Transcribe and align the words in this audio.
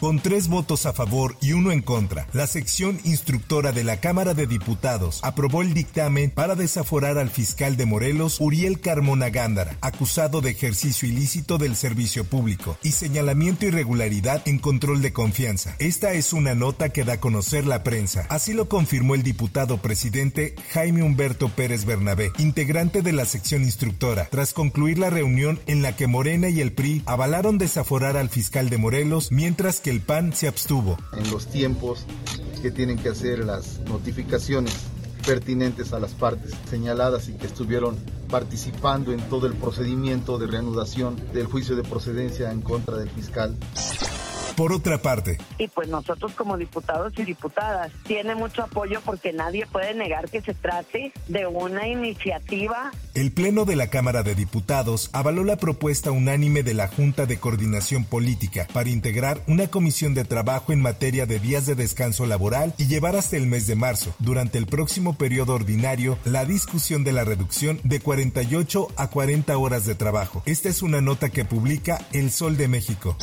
Con 0.00 0.20
tres 0.20 0.48
votos 0.48 0.84
a 0.84 0.92
favor 0.92 1.36
y 1.40 1.52
uno 1.52 1.72
en 1.72 1.80
contra, 1.80 2.28
la 2.34 2.46
sección 2.46 3.00
instructora 3.04 3.72
de 3.72 3.82
la 3.82 3.98
Cámara 3.98 4.34
de 4.34 4.46
Diputados 4.46 5.20
aprobó 5.22 5.62
el 5.62 5.72
dictamen 5.72 6.30
para 6.30 6.54
desaforar 6.54 7.16
al 7.16 7.30
fiscal 7.30 7.78
de 7.78 7.86
Morelos, 7.86 8.38
Uriel 8.38 8.80
Carmona 8.80 9.30
Gándara, 9.30 9.78
acusado 9.80 10.42
de 10.42 10.50
ejercicio 10.50 11.08
ilícito 11.08 11.56
del 11.56 11.76
servicio 11.76 12.24
público 12.24 12.76
y 12.82 12.92
señalamiento 12.92 13.64
irregularidad 13.64 14.46
en 14.46 14.58
control 14.58 15.00
de 15.00 15.14
confianza. 15.14 15.74
Esta 15.78 16.12
es 16.12 16.34
una 16.34 16.54
nota 16.54 16.90
que 16.90 17.04
da 17.04 17.14
a 17.14 17.20
conocer 17.20 17.66
la 17.66 17.82
prensa. 17.82 18.26
Así 18.28 18.52
lo 18.52 18.68
confirmó 18.68 19.14
el 19.14 19.22
diputado 19.22 19.78
presidente 19.78 20.56
Jaime 20.72 21.02
Humberto 21.02 21.48
Pérez 21.48 21.86
Bernabé, 21.86 22.32
integrante 22.36 23.00
de 23.00 23.12
la 23.12 23.24
sección 23.24 23.62
instructora, 23.62 24.28
tras 24.30 24.52
concluir 24.52 24.98
la 24.98 25.08
reunión 25.08 25.58
en 25.66 25.80
la 25.80 25.96
que 25.96 26.06
Morena 26.06 26.50
y 26.50 26.60
el 26.60 26.72
PRI 26.72 27.02
avalaron 27.06 27.56
desaforar 27.56 28.18
al 28.18 28.28
fiscal 28.28 28.68
de 28.68 28.76
Morelos, 28.76 29.32
mientras 29.32 29.80
que 29.80 29.85
el 29.90 30.00
PAN 30.00 30.32
se 30.32 30.48
abstuvo. 30.48 30.96
en 31.12 31.30
los 31.30 31.46
tiempos 31.46 32.04
que 32.62 32.70
tienen 32.70 32.98
que 32.98 33.10
hacer 33.10 33.44
las 33.44 33.80
notificaciones 33.80 34.74
pertinentes 35.26 35.92
a 35.92 35.98
las 35.98 36.12
partes 36.12 36.52
señaladas 36.70 37.28
y 37.28 37.32
que 37.32 37.46
estuvieron 37.46 37.96
participando 38.30 39.12
en 39.12 39.20
todo 39.28 39.46
el 39.46 39.54
procedimiento 39.54 40.38
de 40.38 40.46
reanudación 40.46 41.16
del 41.32 41.46
juicio 41.46 41.76
de 41.76 41.82
procedencia 41.82 42.52
en 42.52 42.62
contra 42.62 42.96
del 42.96 43.10
fiscal. 43.10 43.56
Por 44.56 44.72
otra 44.72 45.02
parte, 45.02 45.38
y 45.58 45.68
pues 45.68 45.88
nosotros 45.88 46.32
como 46.32 46.56
diputados 46.56 47.12
y 47.18 47.24
diputadas 47.24 47.92
tiene 48.06 48.34
mucho 48.34 48.62
apoyo 48.62 49.00
porque 49.04 49.32
nadie 49.32 49.66
puede 49.66 49.94
negar 49.94 50.30
que 50.30 50.40
se 50.40 50.54
trate 50.54 51.12
de 51.28 51.46
una 51.46 51.86
iniciativa. 51.86 52.90
el 53.14 53.32
Pleno 53.32 53.66
de 53.66 53.76
la 53.76 53.88
Cámara 53.88 54.22
de 54.22 54.34
Diputados 54.34 55.10
avaló 55.12 55.44
la 55.44 55.56
propuesta 55.56 56.10
unánime 56.10 56.62
de 56.62 56.74
la 56.74 56.88
Junta 56.88 57.26
de 57.26 57.38
Coordinación 57.38 58.04
Política 58.04 58.66
para 58.72 58.88
integrar 58.88 59.42
una 59.46 59.68
comisión 59.68 60.14
de 60.14 60.24
trabajo 60.24 60.72
en 60.72 60.80
materia 60.80 61.26
de 61.26 61.38
días 61.38 61.66
de 61.66 61.74
descanso 61.74 62.24
laboral 62.24 62.72
y 62.78 62.86
llevar 62.86 63.14
hasta 63.16 63.36
el 63.36 63.46
mes 63.46 63.66
de 63.66 63.74
marzo, 63.74 64.14
durante 64.18 64.58
el 64.58 64.66
próximo 64.66 65.18
periodo 65.18 65.54
ordinario, 65.54 66.18
la 66.24 66.46
discusión 66.46 67.04
de 67.04 67.12
la 67.12 67.24
reducción 67.24 67.78
de 67.84 68.00
48 68.00 68.88
a 68.96 69.08
40 69.08 69.58
horas 69.58 69.84
de 69.84 69.94
trabajo. 69.94 70.42
Esta 70.46 70.68
es 70.68 70.82
una 70.82 71.00
nota 71.00 71.28
que 71.28 71.44
publica 71.44 71.98
El 72.12 72.30
Sol 72.30 72.56
de 72.56 72.68
México. 72.68 73.16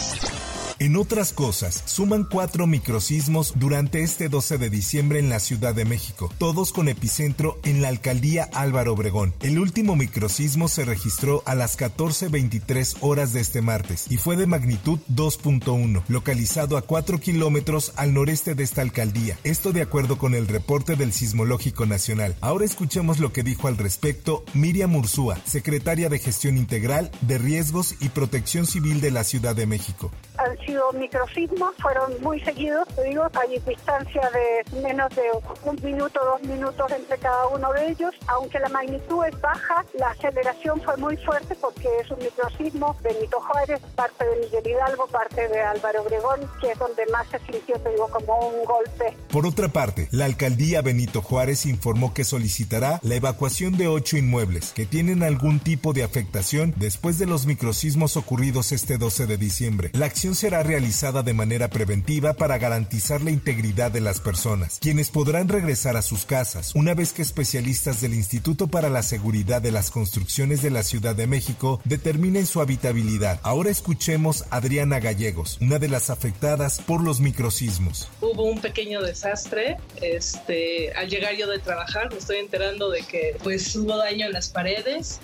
En 0.79 0.95
otras 0.95 1.33
cosas, 1.33 1.83
suman 1.85 2.23
cuatro 2.23 2.65
microsismos 2.65 3.53
durante 3.55 4.01
este 4.01 4.27
12 4.27 4.57
de 4.57 4.69
diciembre 4.71 5.19
en 5.19 5.29
la 5.29 5.39
Ciudad 5.39 5.75
de 5.75 5.85
México, 5.85 6.31
todos 6.39 6.73
con 6.73 6.89
epicentro 6.89 7.59
en 7.63 7.81
la 7.81 7.89
alcaldía 7.89 8.49
Álvaro 8.53 8.93
Obregón. 8.93 9.33
El 9.41 9.59
último 9.59 9.95
microsismo 9.95 10.67
se 10.67 10.83
registró 10.83 11.43
a 11.45 11.53
las 11.53 11.77
14.23 11.77 12.97
horas 13.01 13.33
de 13.33 13.41
este 13.41 13.61
martes 13.61 14.07
y 14.09 14.17
fue 14.17 14.35
de 14.35 14.47
magnitud 14.47 14.99
2.1, 15.13 16.03
localizado 16.07 16.75
a 16.75 16.81
4 16.81 17.19
kilómetros 17.19 17.93
al 17.95 18.13
noreste 18.13 18.55
de 18.55 18.63
esta 18.63 18.81
alcaldía. 18.81 19.37
Esto 19.43 19.73
de 19.73 19.83
acuerdo 19.83 20.17
con 20.17 20.33
el 20.33 20.47
reporte 20.47 20.95
del 20.95 21.13
Sismológico 21.13 21.85
Nacional. 21.85 22.35
Ahora 22.41 22.65
escuchemos 22.65 23.19
lo 23.19 23.31
que 23.31 23.43
dijo 23.43 23.67
al 23.67 23.77
respecto 23.77 24.43
Miriam 24.55 24.95
Ursúa, 24.95 25.39
secretaria 25.45 26.09
de 26.09 26.19
Gestión 26.19 26.57
Integral 26.57 27.11
de 27.21 27.37
Riesgos 27.37 27.95
y 27.99 28.09
Protección 28.09 28.65
Civil 28.65 29.01
de 29.01 29.11
la 29.11 29.23
Ciudad 29.23 29.55
de 29.55 29.67
México. 29.67 30.11
Han 30.43 30.57
sido 30.65 30.91
microsismos, 30.93 31.73
fueron 31.81 32.21
muy 32.21 32.39
seguidos, 32.41 32.87
te 32.95 33.03
digo, 33.03 33.27
hay 33.33 33.59
distancia 33.59 34.29
de 34.31 34.81
menos 34.81 35.09
de 35.15 35.23
un 35.63 35.79
minuto, 35.83 36.19
dos 36.23 36.41
minutos 36.43 36.91
entre 36.91 37.17
cada 37.17 37.47
uno 37.47 37.71
de 37.73 37.89
ellos, 37.89 38.13
aunque 38.27 38.59
la 38.59 38.69
magnitud 38.69 39.25
es 39.25 39.39
baja, 39.41 39.85
la 39.97 40.09
aceleración 40.09 40.81
fue 40.81 40.97
muy 40.97 41.17
fuerte 41.17 41.55
porque 41.55 41.87
es 42.01 42.11
un 42.11 42.19
microsismo, 42.19 42.95
Benito 43.01 43.39
Juárez, 43.41 43.79
parte 43.95 44.25
de 44.25 44.35
Miguel 44.45 44.67
Hidalgo, 44.67 45.07
parte 45.07 45.47
de 45.47 45.61
Álvaro 45.61 46.01
Obregón, 46.01 46.39
que 46.61 46.71
es 46.71 46.79
donde 46.79 47.05
más 47.07 47.27
se 47.29 47.39
sintió, 47.39 47.79
te 47.79 47.89
digo, 47.89 48.07
como 48.09 48.47
un 48.47 48.65
golpe. 48.65 49.17
Por 49.31 49.45
otra 49.45 49.67
parte, 49.69 50.07
la 50.11 50.25
alcaldía 50.25 50.81
Benito 50.81 51.21
Juárez 51.21 51.65
informó 51.65 52.13
que 52.13 52.23
solicitará 52.23 52.99
la 53.03 53.15
evacuación 53.15 53.77
de 53.77 53.87
ocho 53.87 54.17
inmuebles 54.17 54.73
que 54.73 54.85
tienen 54.85 55.23
algún 55.23 55.59
tipo 55.59 55.93
de 55.93 56.03
afectación 56.03 56.73
después 56.77 57.17
de 57.17 57.25
los 57.25 57.45
microsismos 57.45 58.17
ocurridos 58.17 58.71
este 58.71 58.97
12 58.97 59.27
de 59.27 59.37
diciembre. 59.37 59.91
La 59.93 60.05
acción 60.05 60.32
será 60.35 60.63
realizada 60.63 61.21
de 61.21 61.33
manera 61.33 61.69
preventiva 61.69 62.33
para 62.33 62.57
garantizar 62.57 63.21
la 63.21 63.31
integridad 63.31 63.91
de 63.91 64.01
las 64.01 64.19
personas, 64.19 64.79
quienes 64.81 65.09
podrán 65.09 65.49
regresar 65.49 65.97
a 65.97 66.01
sus 66.01 66.25
casas 66.25 66.73
una 66.75 66.93
vez 66.93 67.13
que 67.13 67.21
especialistas 67.21 68.01
del 68.01 68.13
Instituto 68.13 68.67
para 68.67 68.89
la 68.89 69.03
Seguridad 69.03 69.61
de 69.61 69.71
las 69.71 69.91
Construcciones 69.91 70.61
de 70.61 70.71
la 70.71 70.83
Ciudad 70.83 71.15
de 71.15 71.27
México 71.27 71.81
determinen 71.85 72.45
su 72.45 72.61
habitabilidad. 72.61 73.39
Ahora 73.43 73.69
escuchemos 73.69 74.45
a 74.49 74.63
Adriana 74.63 75.01
Gallegos, 75.01 75.57
una 75.59 75.77
de 75.77 75.89
las 75.89 76.09
afectadas 76.09 76.79
por 76.79 77.01
los 77.01 77.19
microsismos. 77.19 78.09
hubo 78.21 78.43
un 78.43 78.61
pequeño 78.61 79.01
desastre. 79.01 79.77
Este, 80.01 80.93
al 80.93 81.09
llegar 81.09 81.35
yo 81.35 81.47
de 81.47 81.59
trabajar, 81.59 82.09
me 82.11 82.17
estoy 82.17 82.37
enterando 82.37 82.89
de 82.89 83.01
que 83.01 83.35
pues 83.43 83.75
hubo 83.75 83.97
daño 83.97 84.25
en 84.25 84.31
las 84.31 84.47
paredes, 84.47 85.19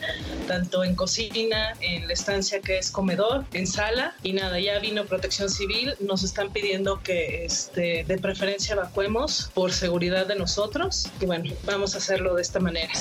tanto 0.45 0.83
en 0.83 0.95
cocina, 0.95 1.73
en 1.79 2.07
la 2.07 2.13
estancia 2.13 2.59
que 2.59 2.77
es 2.77 2.91
comedor, 2.91 3.45
en 3.53 3.65
sala 3.65 4.13
y 4.23 4.33
nada, 4.33 4.59
ya 4.59 4.77
vino 4.79 4.98
Protección 5.05 5.49
Civil, 5.49 5.95
nos 5.99 6.23
están 6.23 6.51
pidiendo 6.51 7.01
que 7.01 7.45
este, 7.45 8.03
de 8.07 8.17
preferencia 8.17 8.73
evacuemos 8.73 9.49
por 9.53 9.71
seguridad 9.71 10.27
de 10.27 10.35
nosotros 10.35 11.09
y 11.19 11.25
bueno, 11.25 11.53
vamos 11.65 11.95
a 11.95 11.99
hacerlo 11.99 12.35
de 12.35 12.41
esta 12.41 12.59
manera. 12.59 12.91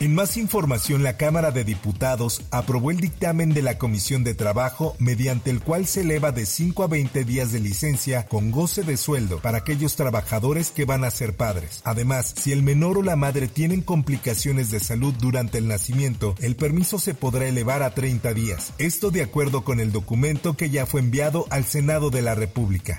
En 0.00 0.12
más 0.12 0.36
información, 0.36 1.04
la 1.04 1.16
Cámara 1.16 1.52
de 1.52 1.62
Diputados 1.62 2.42
aprobó 2.50 2.90
el 2.90 2.98
dictamen 2.98 3.54
de 3.54 3.62
la 3.62 3.78
Comisión 3.78 4.24
de 4.24 4.34
Trabajo 4.34 4.96
mediante 4.98 5.50
el 5.50 5.60
cual 5.60 5.86
se 5.86 6.00
eleva 6.00 6.32
de 6.32 6.46
5 6.46 6.82
a 6.82 6.86
20 6.88 7.24
días 7.24 7.52
de 7.52 7.60
licencia 7.60 8.26
con 8.26 8.50
goce 8.50 8.82
de 8.82 8.96
sueldo 8.96 9.38
para 9.38 9.58
aquellos 9.58 9.94
trabajadores 9.94 10.70
que 10.70 10.84
van 10.84 11.04
a 11.04 11.10
ser 11.10 11.36
padres. 11.36 11.80
Además, 11.84 12.34
si 12.36 12.50
el 12.50 12.62
menor 12.62 12.98
o 12.98 13.02
la 13.02 13.14
madre 13.14 13.46
tienen 13.46 13.82
complicaciones 13.82 14.70
de 14.70 14.80
salud 14.80 15.14
durante 15.18 15.58
el 15.58 15.68
nacimiento, 15.68 16.34
el 16.40 16.56
permiso 16.56 16.98
se 16.98 17.14
podrá 17.14 17.46
elevar 17.46 17.82
a 17.84 17.94
30 17.94 18.34
días. 18.34 18.72
Esto 18.78 19.12
de 19.12 19.22
acuerdo 19.22 19.62
con 19.62 19.78
el 19.78 19.92
documento 19.92 20.56
que 20.56 20.70
ya 20.70 20.86
fue 20.86 21.00
enviado 21.02 21.46
al 21.50 21.64
Senado 21.64 22.10
de 22.10 22.22
la 22.22 22.34
República. 22.34 22.98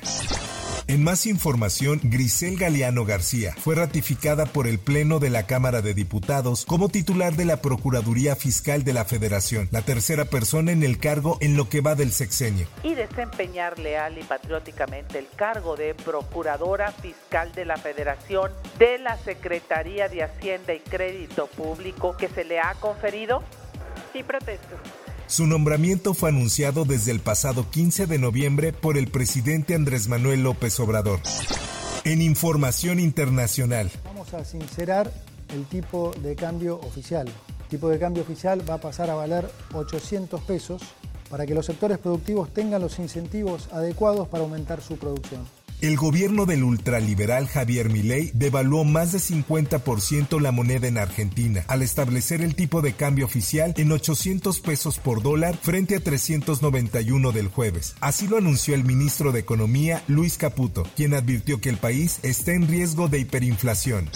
En 0.87 1.03
más 1.03 1.25
información, 1.25 1.99
Grisel 2.03 2.57
Galeano 2.57 3.05
García 3.05 3.55
fue 3.57 3.73
ratificada 3.73 4.45
por 4.45 4.67
el 4.67 4.77
Pleno 4.77 5.17
de 5.17 5.31
la 5.31 5.47
Cámara 5.47 5.81
de 5.81 5.95
Diputados 5.95 6.63
como 6.63 6.89
titular 6.89 7.33
de 7.33 7.45
la 7.45 7.57
Procuraduría 7.57 8.35
Fiscal 8.35 8.83
de 8.83 8.93
la 8.93 9.03
Federación, 9.03 9.67
la 9.71 9.81
tercera 9.81 10.25
persona 10.25 10.71
en 10.71 10.83
el 10.83 10.99
cargo 10.99 11.39
en 11.41 11.57
lo 11.57 11.69
que 11.69 11.81
va 11.81 11.95
del 11.95 12.11
sexenio. 12.11 12.67
y 12.83 12.93
desempeñar 12.93 13.79
leal 13.79 14.19
y 14.19 14.23
patrióticamente 14.23 15.17
el 15.17 15.27
cargo 15.35 15.75
de 15.75 15.95
Procuradora 15.95 16.91
Fiscal 16.91 17.51
de 17.53 17.65
la 17.65 17.77
Federación 17.77 18.51
de 18.77 18.99
la 18.99 19.17
Secretaría 19.17 20.07
de 20.07 20.21
Hacienda 20.21 20.75
y 20.75 20.81
Crédito 20.81 21.47
Público 21.47 22.15
que 22.15 22.27
se 22.27 22.43
le 22.43 22.59
ha 22.59 22.75
conferido? 22.75 23.43
Sí, 24.13 24.21
protesto. 24.21 24.75
Su 25.27 25.47
nombramiento 25.47 26.13
fue 26.13 26.29
anunciado 26.29 26.85
desde 26.85 27.11
el 27.11 27.19
pasado 27.19 27.69
15 27.71 28.05
de 28.05 28.19
noviembre 28.19 28.73
por 28.73 28.95
el 28.95 29.07
presidente 29.07 29.73
Andrés 29.73 30.07
Manuel 30.07 30.43
López 30.43 30.79
Obrador. 30.79 31.19
En 32.03 32.21
información 32.21 32.99
internacional, 32.99 33.89
Vamos 34.05 34.33
a 34.35 34.45
sincerar 34.45 35.11
el 35.49 35.65
tipo 35.65 36.11
de 36.21 36.35
cambio 36.35 36.79
oficial. 36.81 37.27
El 37.27 37.67
tipo 37.69 37.89
de 37.89 37.97
cambio 37.97 38.21
oficial 38.21 38.69
va 38.69 38.75
a 38.75 38.81
pasar 38.81 39.09
a 39.09 39.15
valer 39.15 39.49
800 39.73 40.41
pesos 40.41 40.83
para 41.29 41.47
que 41.47 41.55
los 41.55 41.65
sectores 41.65 41.97
productivos 41.97 42.53
tengan 42.53 42.81
los 42.81 42.99
incentivos 42.99 43.67
adecuados 43.71 44.27
para 44.27 44.43
aumentar 44.43 44.81
su 44.81 44.97
producción. 44.97 45.41
El 45.85 45.97
gobierno 45.97 46.47
del 46.47 46.63
ultraliberal 46.63 47.47
Javier 47.47 47.91
Milei 47.91 48.31
devaluó 48.33 48.85
más 48.85 49.11
de 49.11 49.19
50% 49.19 50.41
la 50.41 50.51
moneda 50.51 50.87
en 50.87 50.97
Argentina 50.97 51.63
al 51.67 51.83
establecer 51.83 52.41
el 52.41 52.55
tipo 52.55 52.81
de 52.81 52.93
cambio 52.93 53.27
oficial 53.27 53.71
en 53.77 53.91
800 53.91 54.61
pesos 54.61 54.97
por 54.97 55.21
dólar 55.21 55.55
frente 55.61 55.97
a 55.97 55.99
391 55.99 57.31
del 57.31 57.49
jueves. 57.49 57.93
Así 57.99 58.27
lo 58.27 58.37
anunció 58.37 58.73
el 58.73 58.83
ministro 58.83 59.31
de 59.31 59.41
Economía 59.41 60.01
Luis 60.07 60.39
Caputo, 60.39 60.87
quien 60.95 61.13
advirtió 61.13 61.61
que 61.61 61.69
el 61.69 61.77
país 61.77 62.17
está 62.23 62.53
en 62.53 62.67
riesgo 62.67 63.07
de 63.07 63.19
hiperinflación. 63.19 64.09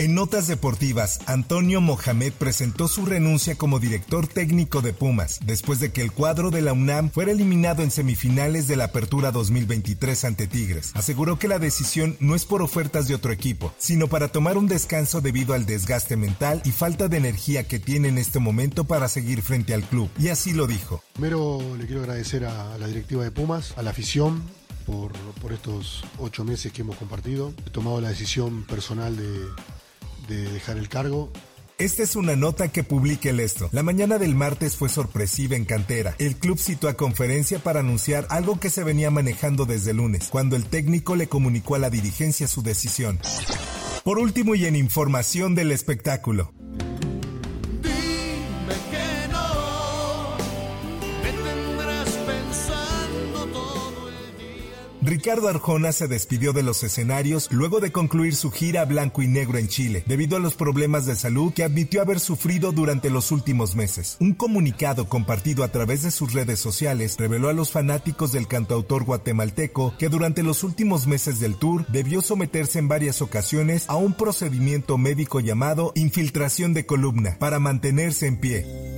En 0.00 0.14
notas 0.14 0.46
deportivas, 0.46 1.18
Antonio 1.26 1.80
Mohamed 1.80 2.32
presentó 2.32 2.86
su 2.86 3.04
renuncia 3.04 3.56
como 3.56 3.80
director 3.80 4.28
técnico 4.28 4.80
de 4.80 4.92
Pumas, 4.92 5.40
después 5.44 5.80
de 5.80 5.90
que 5.90 6.02
el 6.02 6.12
cuadro 6.12 6.52
de 6.52 6.62
la 6.62 6.72
UNAM 6.72 7.10
fuera 7.10 7.32
eliminado 7.32 7.82
en 7.82 7.90
semifinales 7.90 8.68
de 8.68 8.76
la 8.76 8.84
Apertura 8.84 9.32
2023 9.32 10.24
ante 10.24 10.46
Tigres. 10.46 10.92
Aseguró 10.94 11.40
que 11.40 11.48
la 11.48 11.58
decisión 11.58 12.16
no 12.20 12.36
es 12.36 12.44
por 12.44 12.62
ofertas 12.62 13.08
de 13.08 13.16
otro 13.16 13.32
equipo, 13.32 13.74
sino 13.76 14.06
para 14.06 14.28
tomar 14.28 14.56
un 14.56 14.68
descanso 14.68 15.20
debido 15.20 15.52
al 15.52 15.66
desgaste 15.66 16.16
mental 16.16 16.62
y 16.64 16.70
falta 16.70 17.08
de 17.08 17.16
energía 17.16 17.66
que 17.66 17.80
tiene 17.80 18.06
en 18.06 18.18
este 18.18 18.38
momento 18.38 18.84
para 18.84 19.08
seguir 19.08 19.42
frente 19.42 19.74
al 19.74 19.82
club. 19.82 20.08
Y 20.16 20.28
así 20.28 20.52
lo 20.52 20.68
dijo. 20.68 21.02
Primero 21.14 21.58
le 21.76 21.86
quiero 21.86 22.02
agradecer 22.02 22.44
a 22.44 22.78
la 22.78 22.86
directiva 22.86 23.24
de 23.24 23.32
Pumas, 23.32 23.74
a 23.76 23.82
la 23.82 23.90
afición, 23.90 24.44
por, 24.86 25.10
por, 25.42 25.52
estos 25.52 26.04
ocho 26.18 26.44
meses 26.44 26.72
que 26.72 26.82
hemos 26.82 26.96
compartido. 26.96 27.52
He 27.66 27.70
tomado 27.70 28.00
la 28.00 28.10
decisión 28.10 28.62
personal 28.62 29.16
de, 29.16 29.44
de 30.28 30.48
dejar 30.52 30.78
el 30.78 30.88
cargo. 30.88 31.32
Esta 31.78 32.02
es 32.02 32.16
una 32.16 32.34
nota 32.34 32.68
que 32.68 32.82
publica 32.82 33.30
el 33.30 33.38
esto. 33.38 33.68
La 33.70 33.84
mañana 33.84 34.18
del 34.18 34.34
martes 34.34 34.76
fue 34.76 34.88
sorpresiva 34.88 35.54
en 35.54 35.64
cantera. 35.64 36.16
El 36.18 36.34
club 36.34 36.58
citó 36.58 36.88
a 36.88 36.94
conferencia 36.94 37.60
para 37.60 37.80
anunciar 37.80 38.26
algo 38.30 38.58
que 38.58 38.68
se 38.68 38.82
venía 38.82 39.12
manejando 39.12 39.64
desde 39.64 39.92
el 39.92 39.98
lunes, 39.98 40.28
cuando 40.28 40.56
el 40.56 40.64
técnico 40.64 41.14
le 41.14 41.28
comunicó 41.28 41.76
a 41.76 41.78
la 41.78 41.88
dirigencia 41.88 42.48
su 42.48 42.62
decisión. 42.62 43.20
Por 44.02 44.18
último 44.18 44.56
y 44.56 44.66
en 44.66 44.74
información 44.74 45.54
del 45.54 45.70
espectáculo. 45.70 46.52
Ricardo 55.08 55.48
Arjona 55.48 55.92
se 55.92 56.06
despidió 56.06 56.52
de 56.52 56.62
los 56.62 56.82
escenarios 56.82 57.48
luego 57.50 57.80
de 57.80 57.90
concluir 57.90 58.36
su 58.36 58.50
gira 58.50 58.84
blanco 58.84 59.22
y 59.22 59.26
negro 59.26 59.56
en 59.56 59.66
Chile, 59.66 60.04
debido 60.06 60.36
a 60.36 60.38
los 60.38 60.52
problemas 60.52 61.06
de 61.06 61.16
salud 61.16 61.50
que 61.54 61.64
admitió 61.64 62.02
haber 62.02 62.20
sufrido 62.20 62.72
durante 62.72 63.08
los 63.08 63.32
últimos 63.32 63.74
meses. 63.74 64.18
Un 64.20 64.34
comunicado 64.34 65.08
compartido 65.08 65.64
a 65.64 65.68
través 65.68 66.02
de 66.02 66.10
sus 66.10 66.34
redes 66.34 66.60
sociales 66.60 67.16
reveló 67.18 67.48
a 67.48 67.54
los 67.54 67.70
fanáticos 67.72 68.32
del 68.32 68.48
cantautor 68.48 69.04
guatemalteco 69.04 69.94
que 69.98 70.10
durante 70.10 70.42
los 70.42 70.62
últimos 70.62 71.06
meses 71.06 71.40
del 71.40 71.56
tour 71.56 71.86
debió 71.86 72.20
someterse 72.20 72.78
en 72.78 72.88
varias 72.88 73.22
ocasiones 73.22 73.86
a 73.88 73.96
un 73.96 74.12
procedimiento 74.12 74.98
médico 74.98 75.40
llamado 75.40 75.92
infiltración 75.94 76.74
de 76.74 76.84
columna 76.84 77.38
para 77.38 77.58
mantenerse 77.58 78.26
en 78.26 78.36
pie. 78.36 78.97